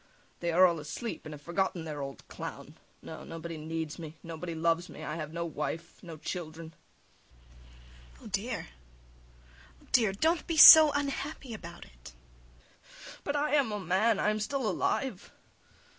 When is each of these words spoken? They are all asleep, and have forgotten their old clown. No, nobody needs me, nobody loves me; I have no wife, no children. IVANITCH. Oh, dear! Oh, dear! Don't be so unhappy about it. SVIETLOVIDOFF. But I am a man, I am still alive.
They 0.39 0.51
are 0.51 0.65
all 0.65 0.79
asleep, 0.79 1.25
and 1.27 1.33
have 1.35 1.43
forgotten 1.43 1.83
their 1.85 2.01
old 2.01 2.27
clown. 2.27 2.73
No, 3.03 3.23
nobody 3.23 3.55
needs 3.55 3.99
me, 3.99 4.17
nobody 4.23 4.55
loves 4.55 4.89
me; 4.89 5.03
I 5.03 5.15
have 5.15 5.31
no 5.31 5.45
wife, 5.45 6.01
no 6.01 6.17
children. 6.17 6.73
IVANITCH. 8.15 8.23
Oh, 8.23 8.27
dear! 8.31 8.67
Oh, 9.79 9.87
dear! 9.91 10.11
Don't 10.13 10.47
be 10.47 10.57
so 10.57 10.91
unhappy 10.93 11.53
about 11.53 11.85
it. 11.85 12.13
SVIETLOVIDOFF. 12.83 13.23
But 13.23 13.35
I 13.35 13.53
am 13.53 13.71
a 13.71 13.79
man, 13.79 14.17
I 14.19 14.31
am 14.31 14.39
still 14.39 14.67
alive. 14.67 15.31